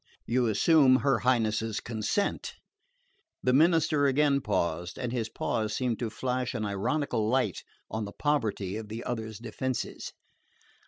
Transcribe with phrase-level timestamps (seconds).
[0.25, 2.55] "You assume her Highness's consent."
[3.43, 8.11] The minister again paused; and his pause seemed to flash an ironical light on the
[8.11, 10.11] poverty of the other's defences.